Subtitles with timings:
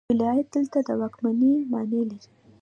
[0.11, 2.29] ولایت دلته د واکمنۍ معنی لري.